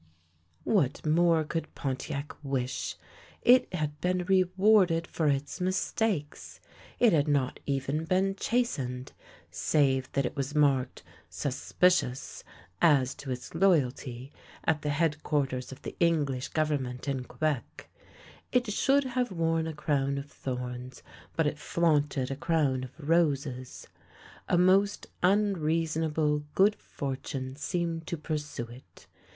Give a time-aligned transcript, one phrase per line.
[0.63, 2.95] What more could Pontiac wish?
[3.43, 6.59] It had been re warded for its mistakes;
[6.97, 9.13] it had not even been chastened,
[9.51, 11.03] save that it was marked"
[11.43, 12.43] Suspicious,"
[12.81, 14.31] as to its loyalty,
[14.63, 17.87] at the headquarters of the English Government in Quebec.
[18.51, 21.03] It should have worn a crown of thorns,
[21.35, 23.85] but it flaunted a crown of roses.
[24.49, 29.05] A most unreasonable good fortune seemed to pursue it.